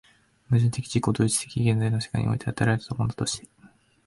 [0.49, 3.47] 矛盾的自己同一的現在の世界において与えられたものとして、